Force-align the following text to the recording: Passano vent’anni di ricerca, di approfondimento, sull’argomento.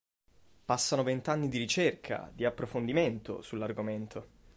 Passano 0.65 1.03
vent’anni 1.03 1.47
di 1.47 1.59
ricerca, 1.59 2.31
di 2.33 2.43
approfondimento, 2.43 3.43
sull’argomento. 3.43 4.27